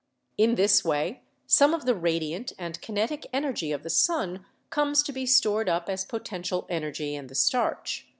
[0.35, 5.13] In this way some of the radiant and kinetic energy of the sun comes to
[5.13, 8.07] be stored up as potential energy in the starch.